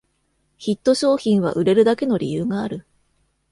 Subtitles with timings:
[0.57, 2.87] ヒット商品は売れるだけの理由がある